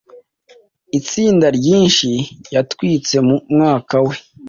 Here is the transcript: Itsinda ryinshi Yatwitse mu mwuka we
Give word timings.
Itsinda 0.99 1.47
ryinshi 1.57 2.09
Yatwitse 2.55 3.15
mu 3.27 3.35
mwuka 3.53 3.95
we 4.05 4.15